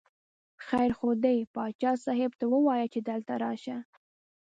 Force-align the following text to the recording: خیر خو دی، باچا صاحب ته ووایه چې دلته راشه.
خیر 0.67 0.91
خو 0.97 1.09
دی، 1.23 1.37
باچا 1.55 1.91
صاحب 2.05 2.31
ته 2.39 2.45
ووایه 2.49 2.87
چې 2.93 2.99
دلته 3.09 3.33
راشه. 3.43 3.77